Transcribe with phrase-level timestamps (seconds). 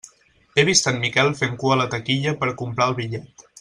[0.55, 3.51] He vist en Miquel fent cua a la taquilla per comprar el bitllet.